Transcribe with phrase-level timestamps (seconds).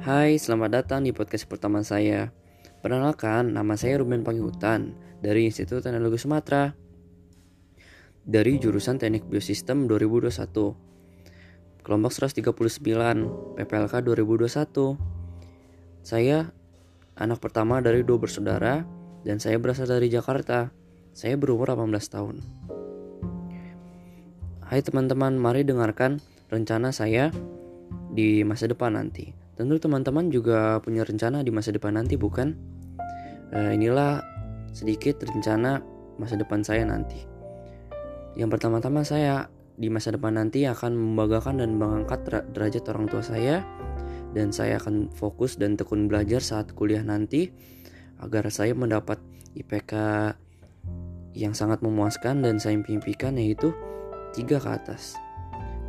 [0.00, 2.32] Hai, selamat datang di podcast pertama saya.
[2.80, 6.72] Perkenalkan, nama saya Ruben Panghutan dari Institut Teknologi Sumatera.
[8.24, 11.84] Dari jurusan Teknik Biosistem 2021.
[11.84, 14.96] Kelompok 139, PPLK 2021.
[16.00, 16.48] Saya
[17.20, 18.88] anak pertama dari dua bersaudara
[19.28, 20.72] dan saya berasal dari Jakarta.
[21.12, 22.40] Saya berumur 18 tahun.
[24.64, 27.28] Hai teman-teman, mari dengarkan rencana saya
[28.16, 29.39] di masa depan nanti.
[29.60, 32.56] Tentu teman-teman juga punya rencana di masa depan nanti bukan?
[33.52, 34.24] Uh, inilah
[34.72, 35.84] sedikit rencana
[36.16, 37.28] masa depan saya nanti.
[38.40, 42.24] Yang pertama-tama saya di masa depan nanti akan membanggakan dan mengangkat
[42.56, 43.60] derajat orang tua saya
[44.32, 47.52] dan saya akan fokus dan tekun belajar saat kuliah nanti
[48.16, 49.20] agar saya mendapat
[49.60, 49.92] IPK
[51.36, 53.76] yang sangat memuaskan dan saya impikan yaitu
[54.32, 55.20] tiga ke atas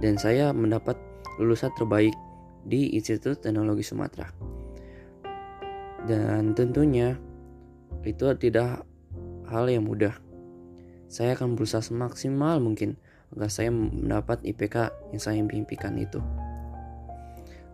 [0.04, 1.00] dan saya mendapat
[1.40, 2.12] lulusan terbaik
[2.65, 4.29] di Institut Teknologi Sumatera.
[6.05, 7.17] Dan tentunya
[8.01, 8.85] itu tidak
[9.49, 10.17] hal yang mudah.
[11.12, 12.98] Saya akan berusaha semaksimal mungkin
[13.35, 16.20] agar saya mendapat IPK yang saya impikan itu.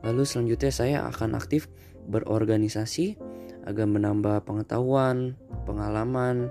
[0.05, 1.69] Lalu selanjutnya saya akan aktif
[2.09, 3.17] berorganisasi
[3.67, 5.35] agar menambah pengetahuan,
[5.67, 6.47] pengalaman,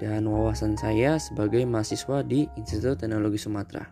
[0.00, 3.84] dan wawasan saya sebagai mahasiswa di Institut Teknologi Sumatera.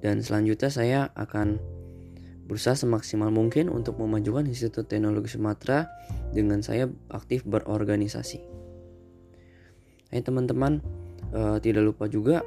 [0.00, 1.60] Dan selanjutnya saya akan
[2.50, 5.86] berusaha semaksimal mungkin untuk memajukan Institut Teknologi Sumatera
[6.34, 8.42] dengan saya aktif berorganisasi.
[10.10, 10.82] Hai teman-teman,
[11.30, 12.42] uh, tidak lupa juga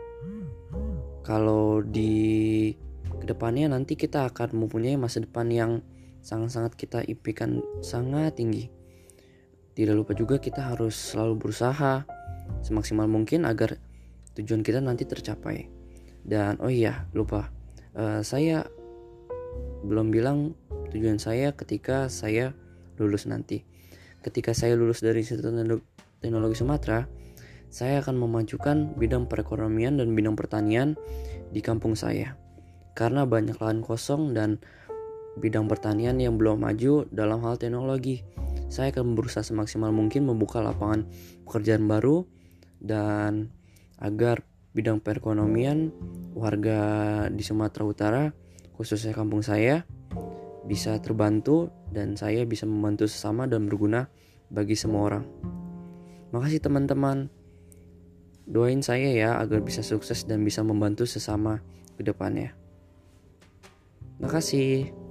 [1.23, 2.76] kalau di
[3.23, 5.80] ke depannya nanti kita akan mempunyai masa depan yang
[6.20, 8.67] sangat-sangat kita impikan sangat tinggi.
[9.72, 12.04] Tidak lupa juga kita harus selalu berusaha
[12.60, 13.80] semaksimal mungkin agar
[14.36, 15.83] tujuan kita nanti tercapai.
[16.24, 17.52] Dan oh iya, lupa.
[17.94, 18.66] Uh, saya
[19.84, 20.56] belum bilang
[20.96, 22.56] tujuan saya ketika saya
[22.95, 23.67] lulus nanti.
[24.23, 25.52] Ketika saya lulus dari Institut
[26.23, 27.04] Teknologi Sumatera,
[27.67, 30.95] saya akan memajukan bidang perekonomian dan bidang pertanian
[31.52, 32.39] di kampung saya.
[32.95, 34.64] Karena banyak lahan kosong dan
[35.42, 38.22] bidang pertanian yang belum maju dalam hal teknologi.
[38.70, 41.10] Saya akan berusaha semaksimal mungkin membuka lapangan
[41.44, 42.23] pekerjaan baru
[42.80, 43.50] dan
[43.98, 45.94] agar bidang perekonomian
[46.34, 46.82] warga
[47.30, 48.23] di Sumatera Utara,
[48.73, 49.86] khususnya kampung saya,
[50.66, 54.10] bisa terbantu dan saya bisa membantu sesama dan berguna
[54.50, 55.26] bagi semua orang.
[56.33, 57.30] Makasih teman-teman.
[58.44, 61.62] Doain saya ya agar bisa sukses dan bisa membantu sesama
[61.95, 62.58] ke depannya.
[64.20, 65.02] Makasih.